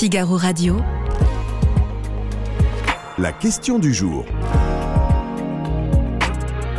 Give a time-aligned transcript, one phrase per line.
[0.00, 0.78] Figaro Radio.
[3.18, 4.24] La question du jour.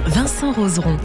[0.07, 0.97] Vincent Roseron.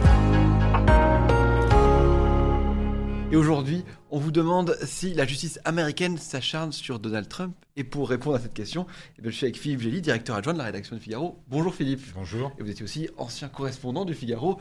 [3.31, 7.55] Et aujourd'hui, on vous demande si la justice américaine s'acharne sur Donald Trump.
[7.75, 8.87] Et pour répondre à cette question,
[9.19, 11.43] eh je suis avec Philippe Gély, directeur adjoint de la rédaction du Figaro.
[11.47, 12.01] Bonjour Philippe.
[12.15, 12.51] Bonjour.
[12.57, 14.59] Et vous étiez aussi ancien correspondant du Figaro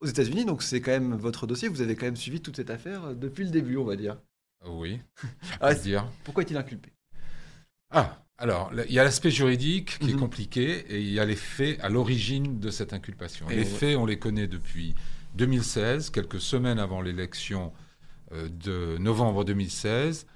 [0.00, 1.68] aux États-Unis, donc c'est quand même votre dossier.
[1.68, 4.16] Vous avez quand même suivi toute cette affaire depuis le début, on va dire.
[4.66, 5.00] Oui.
[5.60, 6.10] Ah, dire.
[6.24, 6.95] Pourquoi est-il inculpé?
[7.90, 10.20] Ah, alors, il y a l'aspect juridique qui est Mhm.
[10.20, 13.48] compliqué et il y a les faits à l'origine de cette inculpation.
[13.48, 14.94] Et les faits, on les connaît depuis
[15.34, 17.72] 2016, quelques semaines avant l'élection
[18.32, 20.26] euh, de novembre 2016.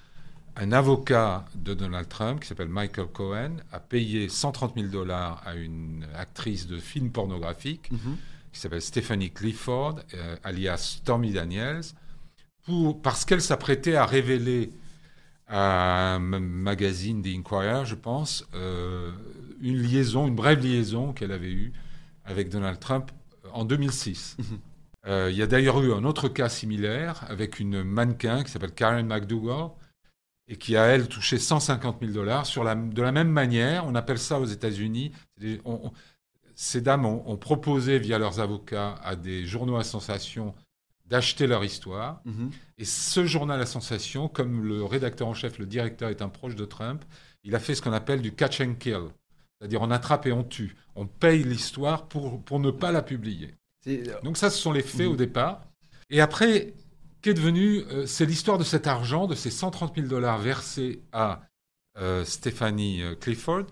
[0.56, 5.54] Un avocat de Donald Trump, qui s'appelle Michael Cohen, a payé 130 000 dollars à
[5.56, 8.16] une actrice de film pornographique Mhm.
[8.52, 11.82] qui s'appelle Stephanie Clifford, euh, alias Stormy Daniels,
[12.64, 14.72] pour, parce qu'elle s'apprêtait à révéler
[15.50, 19.10] à un magazine, The Inquirer, je pense, euh,
[19.60, 21.72] une liaison, une brève liaison qu'elle avait eue
[22.24, 23.10] avec Donald Trump
[23.52, 24.36] en 2006.
[24.38, 24.44] Mhm.
[25.06, 28.74] Euh, il y a d'ailleurs eu un autre cas similaire avec une mannequin qui s'appelle
[28.74, 29.70] Karen McDougall
[30.46, 33.86] et qui a, elle, touché 150 000 dollars la, de la même manière.
[33.86, 35.12] On appelle ça aux États-Unis.
[36.54, 40.54] ces dames ont, ont proposé via leurs avocats à des journaux à sensation
[41.10, 42.20] d'acheter leur histoire.
[42.24, 42.50] Mhm.
[42.78, 46.54] Et ce journal à sensation, comme le rédacteur en chef, le directeur est un proche
[46.56, 47.04] de Trump,
[47.44, 49.08] il a fait ce qu'on appelle du catch and kill.
[49.58, 50.74] C'est-à-dire on attrape et on tue.
[50.94, 53.54] On paye l'histoire pour, pour ne pas la publier.
[53.84, 55.12] C'est- Donc ça, ce sont les faits Mhm.
[55.12, 55.62] au départ.
[56.10, 56.74] Et après,
[57.22, 61.42] qu'est devenu euh, C'est l'histoire de cet argent, de ces 130 000 dollars versés à
[61.98, 63.64] euh, Stephanie euh, Clifford,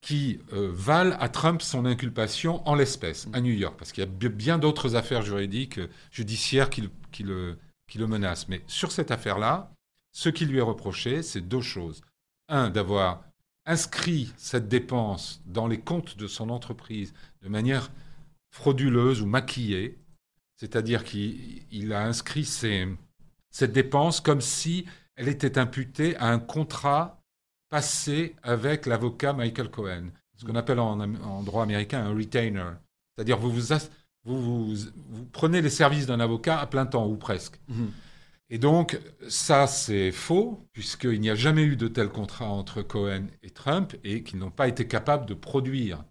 [0.00, 4.06] qui euh, valent à Trump son inculpation en l'espèce, à New York, parce qu'il y
[4.06, 6.82] a bi- bien d'autres affaires juridiques, euh, judiciaires qui,
[7.22, 7.58] le-
[8.06, 8.48] menacent.
[8.48, 9.72] Mais sur cette affaire-là,
[10.12, 12.00] ce qui lui est reproché, c'est deux choses.
[12.48, 13.24] Un, d'avoir
[13.66, 17.90] inscrit cette dépense dans les comptes de son entreprise de manière
[18.50, 19.98] frauduleuse ou maquillée,
[20.56, 24.86] c'est-à-dire qu'il il a inscrit cette dépense comme si
[25.16, 27.19] elle était imputée à un contrat
[27.70, 32.72] passé avec l'avocat Michael Cohen, ce qu'on appelle en, droit américain un retainer,
[33.16, 33.90] c'est-à-dire vous vous, as-
[34.24, 34.40] vous,
[34.74, 37.58] vous- vous prenez les services d'un avocat à plein temps ou presque.
[37.68, 37.90] Mhm.
[38.52, 38.98] Et donc,
[39.28, 43.94] ça, c'est faux, puisqu'il n'y a jamais eu de tel contrat entre Cohen et Trump
[44.02, 46.04] et qu'ils n'ont pas été capables de produire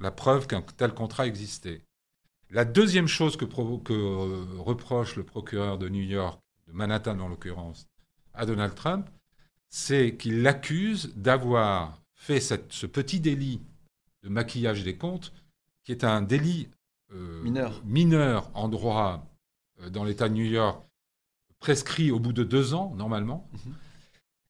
[0.00, 1.82] la preuve qu'un tel contrat existait.
[2.50, 7.28] La deuxième chose que, que, euh, reproche le procureur de New York, de Manhattan en
[7.28, 7.86] l'occurrence,
[8.34, 9.08] à Donald Trump,
[9.68, 13.60] c'est qu'il l'accuse d'avoir fait cette- ce petit délit
[14.22, 15.32] de maquillage des comptes,
[15.84, 16.68] qui est un délit
[17.12, 17.80] euh, Mineur.
[17.84, 19.26] mineur en droit
[19.80, 20.82] euh, dans l'État de New York,
[21.60, 23.48] prescrit au bout de deux ans, normalement.
[23.52, 23.74] Mhm.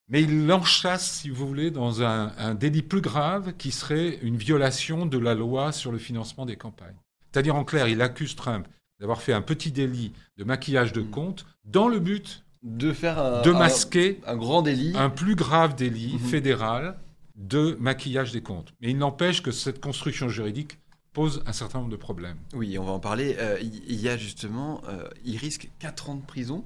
[0.09, 4.37] Mais il l'enchasse, si vous voulez, dans un, un délit plus grave qui serait une
[4.39, 6.97] violation de la loi sur le financement des campagnes.
[7.31, 8.67] C'est-à-dire, en clair, il accuse Trump
[9.01, 11.11] d'avoir fait un petit délit de maquillage de Mhm.
[11.11, 14.93] comptes dans le but De faire un, de un- masquer un grand délit.
[14.97, 16.19] un plus grave délit Mhm.
[16.29, 16.99] fédéral
[17.37, 18.73] de maquillage des comptes.
[18.81, 20.79] Mais il n'empêche que cette construction juridique
[21.13, 22.37] pose un certain nombre de problèmes.
[22.55, 23.37] Oui, on va en parler.
[23.39, 26.65] Euh, Il y a justement, euh, il risque 4 ans de prison.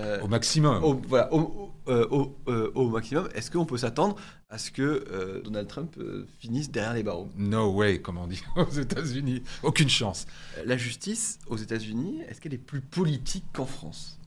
[0.00, 0.82] Euh, Au maximum.
[0.82, 3.28] au, voilà, au, au- au- au maximum.
[3.34, 4.16] Est-ce qu'on peut s'attendre
[4.50, 5.96] à ce que Donald Trump
[6.40, 7.28] finisse derrière les barreaux?
[7.36, 9.42] No way, comme on dit aux États-Unis.
[9.62, 10.26] Aucune chance.
[10.64, 14.18] La justice aux États-Unis, est-ce qu'elle est plus politique qu'en France?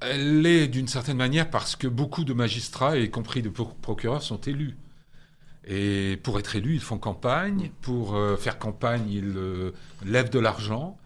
[0.00, 4.22] Elle l'est d'une certaine manière parce que beaucoup de magistrats, y compris de pro- procureurs,
[4.22, 4.76] sont élus.
[5.64, 7.70] Et pour être élus, ils font campagne.
[7.82, 9.72] Pour euh, faire campagne, ils euh,
[10.04, 10.98] lèvent de l'argent.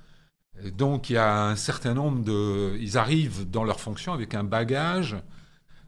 [0.77, 2.77] Donc il y a un certain nombre de...
[2.81, 5.17] Ils arrivent dans leur fonction avec un bagage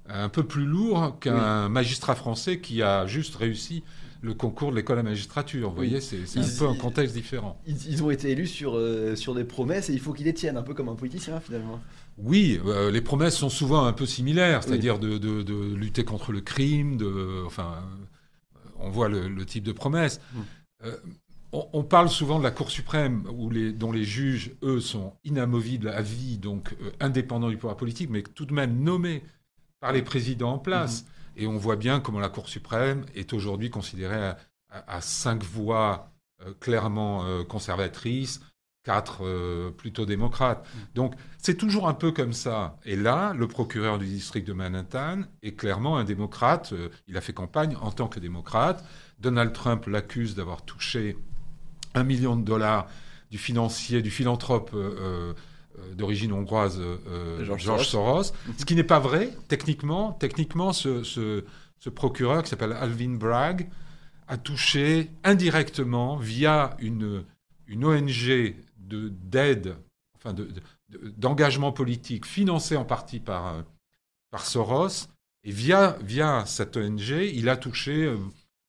[0.08, 3.84] un peu plus lourd qu'un magistrat français qui a juste réussi
[4.24, 5.70] le concours de l'école la magistrature.
[5.70, 5.88] Vous Oui.
[5.88, 7.60] voyez, c'est Ils- un peu un contexte différent.
[7.66, 10.34] ils, ils ont été élus sur, euh, sur des promesses et il faut qu'ils les
[10.34, 11.80] tiennent, un peu comme un politicien finalement.
[12.16, 14.68] Oui, euh, les promesses sont souvent un peu similaires, Oui.
[14.68, 17.82] c'est-à-dire de, de- de lutter contre le crime, de, enfin,
[18.78, 20.20] on voit le, le type de promesses.
[20.32, 20.38] Mm.
[20.86, 20.96] Euh,
[21.52, 25.12] on, on parle souvent de la Cour suprême, où les, dont les juges, eux, sont
[25.24, 29.22] inamovibles à vie, donc indépendants du pouvoir politique, mais tout de même nommés
[29.80, 31.04] par les présidents en place.
[31.36, 34.38] Et on voit bien comment la Cour suprême est aujourd'hui considérée à,
[34.70, 36.10] à- à cinq voix
[36.42, 38.40] euh, clairement euh, conservatrices,
[38.84, 40.66] quatre euh, plutôt démocrates.
[40.94, 42.76] Donc c'est toujours un peu comme ça.
[42.84, 46.74] Et là, le procureur du district de Manhattan est clairement un démocrate.
[47.06, 48.84] Il a fait campagne en tant que démocrate.
[49.18, 51.16] Donald Trump l'accuse d'avoir touché
[51.94, 52.86] un million de dollars
[53.30, 54.74] du financier, du philanthrope
[55.94, 58.22] d'origine hongroise euh, George George, Soros,
[58.58, 60.12] ce qui n'est pas vrai techniquement.
[60.12, 61.44] Techniquement, ce, ce-
[61.78, 63.68] ce procureur qui s'appelle Alvin Bragg
[64.28, 67.24] a touché indirectement via une,
[67.66, 69.76] une ONG de- d'aide,
[70.16, 70.48] enfin de-
[70.90, 73.62] de- d'engagement politique financé en partie par, euh,
[74.30, 75.08] par Soros.
[75.46, 77.00] Et via, via cette ONG,
[77.34, 78.16] il a touché, euh,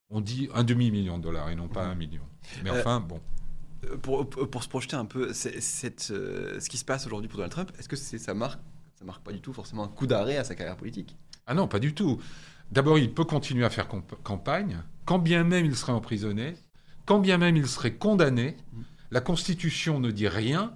[0.09, 2.23] on dit, un demi-million de dollars et non pas un million.
[2.63, 3.21] Mais Euh, enfin, bon.
[4.01, 7.71] Pour, pour se projeter un peu, euh, ce qui se passe aujourd'hui pour Donald Trump,
[7.79, 8.59] est-ce que ça marque,
[8.97, 11.15] ça marque pas du tout forcément un coup d'arrêt à sa carrière politique?
[11.47, 12.19] Ah non, pas du tout.
[12.71, 13.87] D'abord, il peut continuer à faire
[14.23, 16.55] campagne, quand bien même il serait emprisonné,
[17.05, 18.57] quand bien même il serait condamné.
[19.11, 20.75] La Constitution ne dit rien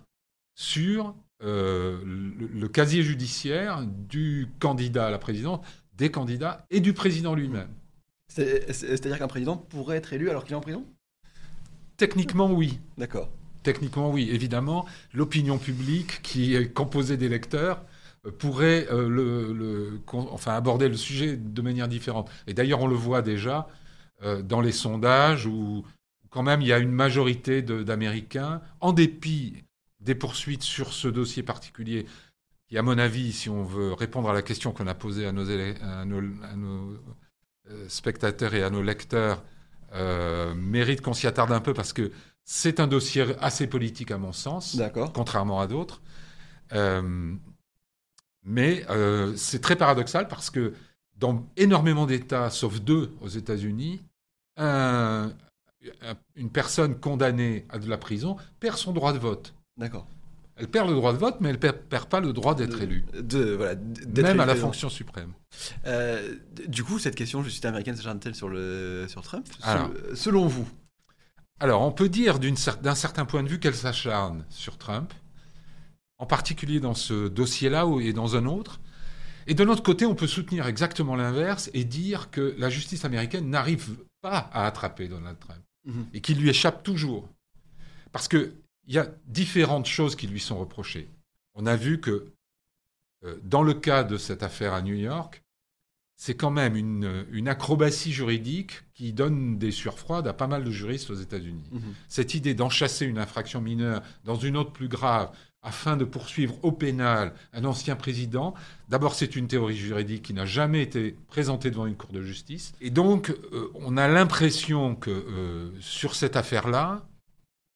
[0.56, 6.94] sur euh, le, le casier judiciaire du candidat à la présidence, des candidats et du
[6.94, 7.70] président lui-même.
[8.28, 10.86] C'est- c'est- C'est-à-dire qu'un président pourrait être élu alors qu'il est en prison?
[12.00, 12.80] Techniquement, oui.
[12.98, 13.30] D'accord.
[13.62, 14.30] Techniquement, oui.
[14.32, 17.84] Évidemment, l'opinion publique, qui est composée d'électeurs,
[18.26, 22.32] euh, pourrait euh, le, le- con- enfin, aborder le sujet de manière différente.
[22.48, 23.68] Et d'ailleurs, on le voit déjà
[24.24, 25.86] euh, dans les sondages où,
[26.30, 29.66] quand même, il y a une majorité d'Américains, en dépit
[30.00, 32.06] des poursuites sur ce dossier particulier,
[32.70, 35.34] qui, à mon avis, si on veut répondre à la question qu'on a posée à
[35.34, 36.98] nos, élè- à nos- à nos,
[37.72, 39.44] euh, spectateurs et à nos lecteurs,
[39.94, 42.12] euh, mérite qu'on s'y attarde un peu parce que
[42.44, 45.14] c'est un dossier assez politique à mon sens, D'accord.
[45.14, 46.02] contrairement à d'autres.
[46.74, 47.36] Euh,
[48.44, 50.74] mais euh, c'est très paradoxal parce que
[51.18, 54.02] dans énormément d'États, sauf deux aux États-Unis,
[54.58, 55.32] un-
[56.02, 59.54] un- une personne condamnée à de la prison perd son droit de vote.
[59.78, 60.08] D'accord.
[60.60, 62.82] Elle perd le droit de vote, mais elle ne perd, perd pas le droit d'être
[62.82, 65.32] élue, De, voilà, même élu à la fonction suprême.
[65.86, 66.36] Euh,
[66.68, 69.48] du coup, cette question justice américaine s'acharne-t-elle sur, le, sur Trump?
[69.64, 69.90] Alors.
[70.10, 70.68] Sel- Selon vous
[71.60, 75.14] Alors, on peut dire d'un certain point de vue qu'elle s'acharne sur Trump,
[76.18, 78.80] en particulier dans ce dossier-là et dans un autre.
[79.48, 83.50] Et de l'autre côté, on peut soutenir exactement l'inverse et dire que la justice américaine
[83.50, 86.06] n'arrive pas à attraper Donald Trump Mhm.
[86.14, 87.30] et qu'il lui échappe toujours.
[88.12, 88.28] Parce
[88.90, 91.10] qu'il y a différentes choses qui lui sont reprochées.
[91.54, 92.32] On a vu que
[93.24, 95.44] euh, dans le cas de cette affaire à New York,
[96.16, 100.72] c'est quand même une, une acrobatie juridique qui donne des surfroides à pas mal de
[100.72, 101.70] juristes aux États-Unis.
[101.72, 101.94] Mhm.
[102.08, 105.32] Cette idée d'enchasser une infraction mineure dans une autre plus grave
[105.62, 108.56] afin de poursuivre au pénal un ancien président,
[108.88, 112.74] d'abord c'est une théorie juridique qui n'a jamais été présentée devant une cour de justice.
[112.82, 117.06] Et donc euh, on a l'impression que euh, sur cette affaire-là,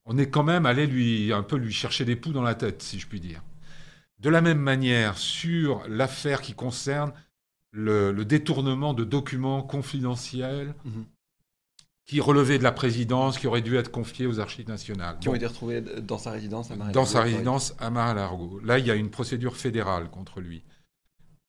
[0.06, 2.82] on est quand même allé lui, un peu lui chercher des poux dans la tête,
[2.82, 3.42] si je puis dire.
[4.20, 7.14] De la même manière, sur l'affaire qui concerne
[7.72, 11.06] le, le détournement de documents confidentiels Mhm.
[12.06, 15.18] qui relevaient de la présidence, qui auraient dû être confiés aux archives nationales.
[15.20, 18.60] Qui Bon, ont été retrouvés dans sa résidence à Mar-a-Lago, dans sa résidence à Mar-a-Lago.
[18.64, 20.64] Là, il y a une procédure fédérale contre lui.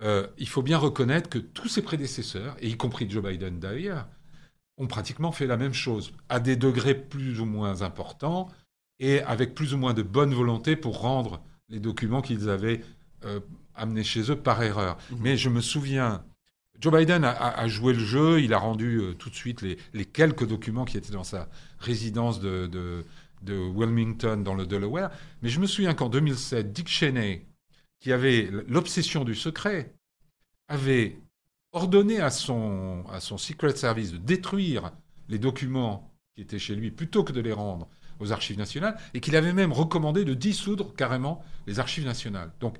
[0.02, 4.06] Euh, il faut bien reconnaître que tous ses prédécesseurs, et y compris Joe Biden d'ailleurs,
[4.76, 8.48] ont pratiquement fait la même chose, à des degrés plus ou moins importants,
[9.00, 12.80] et avec plus ou moins de bonne volonté pour rendre les documents qu'ils avaient
[13.24, 13.40] euh,
[13.74, 14.98] amenés chez eux par erreur.
[15.10, 15.18] Mhm.
[15.20, 16.24] Mais je me souviens,
[16.80, 19.62] Joe Biden a, a- a joué le jeu, il a rendu euh, tout de suite
[19.62, 21.48] les, les quelques documents qui étaient dans sa
[21.78, 23.04] résidence de, de-
[23.42, 25.10] de Wilmington dans le Delaware.
[25.42, 27.46] Mais je me souviens qu'en 2007, Dick Cheney,
[28.00, 29.94] qui avait l'obsession du secret,
[30.68, 31.18] avait
[31.74, 34.92] ordonné à son, à son Secret Service de détruire
[35.28, 37.88] les documents qui étaient chez lui plutôt que de les rendre
[38.20, 42.52] aux archives nationales, et qu'il avait même recommandé de dissoudre carrément les archives nationales.
[42.60, 42.76] Donc,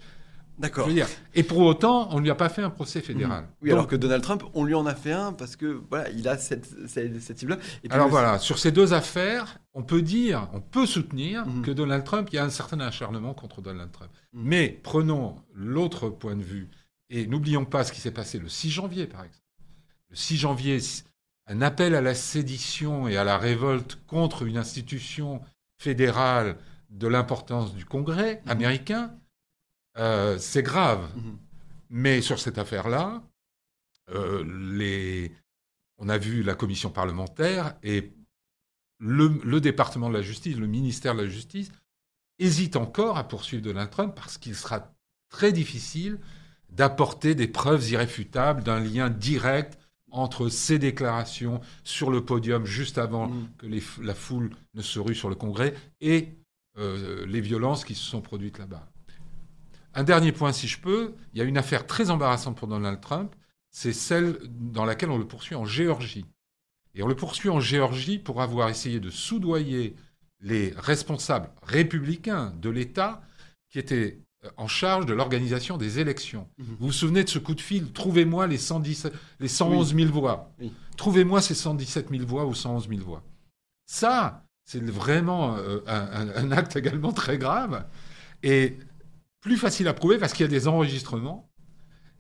[0.59, 0.89] D'accord.
[1.35, 3.43] et pour autant, on ne lui a pas fait un procès fédéral.
[3.43, 3.49] Mhm.
[3.63, 6.09] Oui, Donc, alors que Donald Trump, on lui en a fait un parce que voilà,
[6.11, 7.59] il a cette, cette, cette cible-là.
[7.91, 11.63] Alors voilà, sur ces deux affaires, on peut dire, on peut soutenir Mhm.
[11.63, 14.13] que Donald Trump, il y a un certain acharnement contre Donald Trump.
[14.33, 14.43] Mhm.
[14.45, 16.71] Mais prenons l'autre point de vue
[17.11, 19.45] et n'oublions pas ce qui s'est passé le 6 janvier, par exemple.
[20.11, 20.79] Le 6 janvier,
[21.47, 25.43] un appel à la sédition et à la révolte contre une institution
[25.79, 26.57] fédérale
[26.91, 28.51] de l'importance du Congrès Mhm.
[28.51, 29.19] américain,
[29.99, 31.09] euh, c'est grave.
[31.17, 31.39] Mhm.
[31.91, 33.23] Mais sur cette affaire-là,
[34.11, 34.45] euh,
[34.77, 35.33] les...
[35.99, 38.13] on a vu la commission parlementaire et
[38.99, 41.71] le, le département de la justice, le ministère de la justice,
[42.39, 44.93] hésite encore à poursuivre Donald Trump parce qu'il sera
[45.29, 46.19] très difficile
[46.77, 49.79] d'apporter des preuves irréfutables d'un lien direct
[50.11, 53.49] entre ses déclarations sur le podium juste avant Mhm.
[53.59, 56.29] que les la foule ne se rue sur le Congrès et
[56.79, 58.87] euh, les violences qui se sont produites là-bas.
[59.95, 63.01] Un dernier point, si je peux, il y a une affaire très embarrassante pour Donald
[63.01, 63.35] Trump,
[63.71, 66.27] c'est celle dans laquelle on le poursuit en Géorgie.
[66.95, 69.95] Et on le poursuit en Géorgie pour avoir essayé de soudoyer
[70.41, 73.23] les responsables républicains de l'État
[73.71, 74.21] qui étaient
[74.57, 76.49] en charge de l'organisation des élections.
[76.59, 76.67] Mhm.
[76.81, 77.93] Vous vous souvenez de ce coup de fil?
[77.93, 79.09] Trouvez-moi les, 110
[79.41, 80.53] les 111 000 voix.
[80.61, 80.73] Oui.
[80.97, 83.23] Trouvez-moi ces 117 000 voix ou 111 000 voix.
[83.87, 87.85] Ça, c'est vraiment euh, un, acte également très grave
[88.43, 88.79] et
[89.41, 91.51] plus facile à prouver parce qu'il y a des enregistrements.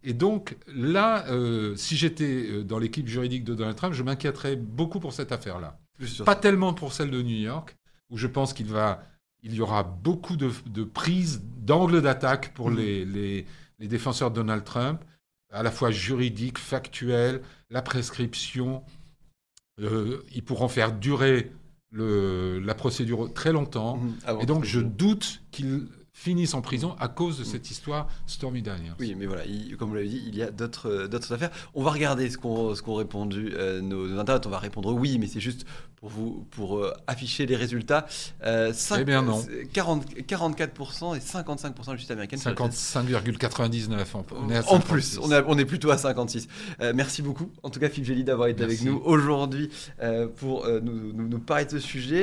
[0.02, 4.56] Et donc là, euh, si j'étais euh, dans l'équipe juridique de Donald Trump, je m'inquiéterais
[4.56, 5.78] beaucoup pour cette affaire-là.
[5.98, 6.34] Pas ça.
[6.34, 7.76] tellement pour celle de New York,
[8.10, 9.02] où je pense qu'il va,
[9.42, 12.76] il y aura beaucoup de, de prises d'angle d'attaque pour Mhm.
[12.78, 13.46] les, les,
[13.78, 15.00] les défenseurs de Donald Trump,
[15.52, 18.82] à la fois juridique, factuel, la prescription.
[19.80, 21.50] Euh, ils pourront faire durer
[21.90, 23.96] le, la procédure très longtemps.
[23.96, 24.40] Mhm.
[24.42, 28.94] Et donc, je doute qu'ils finissent en prison à cause de cette histoire Stormy Daniels.
[29.00, 31.50] Oui, mais voilà, il- comme vous l'avez dit, il y a d'autres euh, affaires.
[31.74, 34.46] On va regarder ce qu'ont répondu euh, nos, nos internautes.
[34.46, 35.66] On va répondre oui, mais c'est juste
[35.96, 38.06] pour vous pour euh, afficher les résultats.
[38.44, 39.42] Euh, Eh bien, non.
[39.44, 42.38] c'est 40 44% et 55% de justice américaine.
[42.38, 45.18] sur la 55,99 en, on est à En plus, 56.
[45.22, 46.46] on, est- on est plutôt à 56.
[46.80, 48.76] Euh, merci beaucoup, en tout cas, Philippe Gély, d'avoir été Merci.
[48.82, 49.68] avec nous aujourd'hui
[50.36, 52.22] pour nous, nous- nous parler de ce sujet.